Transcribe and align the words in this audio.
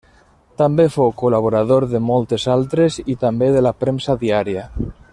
També 0.61 0.85
fou 0.95 1.11
col·laborador 1.19 1.87
de 1.93 2.01
moltes 2.07 2.47
altres 2.57 2.99
i 3.15 3.19
també 3.27 3.51
de 3.59 3.65
la 3.67 3.77
premsa 3.85 4.21
diària. 4.27 4.67